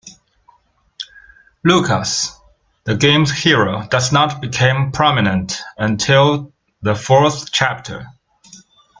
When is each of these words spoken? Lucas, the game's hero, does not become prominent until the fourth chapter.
Lucas, 1.63 2.35
the 2.85 2.95
game's 2.95 3.29
hero, 3.31 3.85
does 3.91 4.11
not 4.11 4.41
become 4.41 4.91
prominent 4.91 5.61
until 5.77 6.51
the 6.81 6.95
fourth 6.95 7.51
chapter. 7.51 8.07